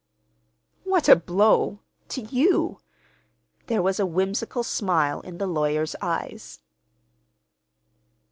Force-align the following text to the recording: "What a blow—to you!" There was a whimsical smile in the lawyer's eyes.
"What 0.83 1.07
a 1.07 1.15
blow—to 1.15 2.21
you!" 2.21 2.79
There 3.67 3.83
was 3.83 3.99
a 3.99 4.05
whimsical 4.07 4.63
smile 4.63 5.19
in 5.21 5.37
the 5.37 5.45
lawyer's 5.45 5.95
eyes. 6.01 6.59